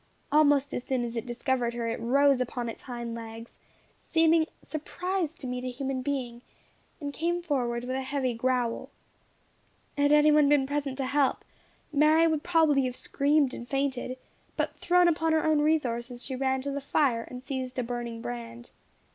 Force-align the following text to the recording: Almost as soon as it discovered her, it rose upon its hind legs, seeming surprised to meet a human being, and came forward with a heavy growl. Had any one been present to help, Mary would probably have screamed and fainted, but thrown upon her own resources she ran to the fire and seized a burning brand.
Almost 0.31 0.73
as 0.73 0.83
soon 0.83 1.03
as 1.03 1.15
it 1.15 1.27
discovered 1.27 1.75
her, 1.75 1.87
it 1.87 1.99
rose 1.99 2.41
upon 2.41 2.69
its 2.69 2.81
hind 2.81 3.13
legs, 3.13 3.59
seeming 3.99 4.47
surprised 4.63 5.39
to 5.39 5.45
meet 5.45 5.63
a 5.63 5.67
human 5.67 6.01
being, 6.01 6.41
and 6.99 7.13
came 7.13 7.43
forward 7.43 7.83
with 7.83 7.95
a 7.95 8.01
heavy 8.01 8.33
growl. 8.33 8.89
Had 9.95 10.11
any 10.11 10.31
one 10.31 10.49
been 10.49 10.65
present 10.65 10.97
to 10.97 11.05
help, 11.05 11.45
Mary 11.93 12.25
would 12.25 12.41
probably 12.41 12.85
have 12.85 12.95
screamed 12.95 13.53
and 13.53 13.67
fainted, 13.69 14.17
but 14.57 14.75
thrown 14.79 15.07
upon 15.07 15.33
her 15.33 15.45
own 15.45 15.61
resources 15.61 16.25
she 16.25 16.35
ran 16.35 16.63
to 16.63 16.71
the 16.71 16.81
fire 16.81 17.21
and 17.21 17.43
seized 17.43 17.77
a 17.77 17.83
burning 17.83 18.23
brand. 18.23 18.71